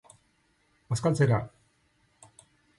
Bazkaltzera! 0.89 1.43